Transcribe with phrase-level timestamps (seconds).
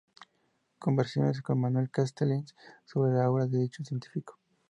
[0.79, 2.55] Conversaciones con Manuel Castells"
[2.85, 4.39] sobre la obra de dicho científico.